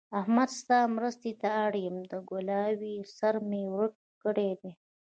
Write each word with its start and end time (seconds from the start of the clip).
احمده! 0.19 0.53
ستا 0.61 0.79
مرستې 0.97 1.31
ته 1.41 1.47
اړ 1.65 1.73
يم؛ 1.85 1.95
د 2.11 2.13
کلاوې 2.29 2.95
سر 3.17 3.35
مې 3.49 3.63
ورک 3.75 3.95
کړی 4.23 4.49
دی. 4.61 4.71